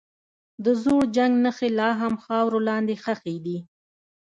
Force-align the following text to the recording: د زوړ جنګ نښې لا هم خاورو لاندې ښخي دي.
د 0.63 0.65
زوړ 0.81 1.01
جنګ 1.15 1.33
نښې 1.43 1.69
لا 1.79 1.89
هم 2.01 2.13
خاورو 2.23 2.59
لاندې 2.69 2.93
ښخي 3.03 3.35
دي. 3.45 3.57